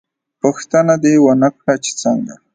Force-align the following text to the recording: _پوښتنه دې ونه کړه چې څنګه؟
_پوښتنه 0.41 0.95
دې 1.03 1.13
ونه 1.25 1.49
کړه 1.59 1.75
چې 1.83 1.91
څنګه؟ 2.01 2.35